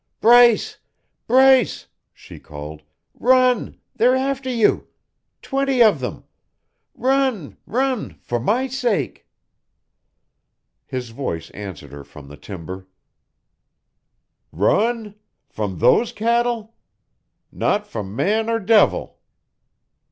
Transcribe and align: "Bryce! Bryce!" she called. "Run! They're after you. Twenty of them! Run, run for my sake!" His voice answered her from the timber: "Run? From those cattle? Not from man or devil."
"Bryce! 0.19 0.79
Bryce!" 1.27 1.87
she 2.11 2.39
called. 2.39 2.81
"Run! 3.13 3.79
They're 3.95 4.15
after 4.15 4.49
you. 4.49 4.87
Twenty 5.43 5.83
of 5.83 5.99
them! 5.99 6.23
Run, 6.95 7.57
run 7.67 8.15
for 8.19 8.39
my 8.39 8.65
sake!" 8.65 9.27
His 10.87 11.09
voice 11.11 11.51
answered 11.51 11.91
her 11.91 12.03
from 12.03 12.29
the 12.29 12.35
timber: 12.37 12.87
"Run? 14.51 15.13
From 15.47 15.77
those 15.77 16.11
cattle? 16.11 16.73
Not 17.51 17.85
from 17.85 18.15
man 18.15 18.49
or 18.49 18.57
devil." 18.59 19.19